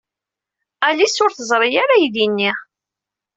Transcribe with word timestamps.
Alice 0.87 1.19
ur 1.23 1.31
teẓri 1.33 1.69
ara 1.83 1.93
aydi-nni. 1.97 2.51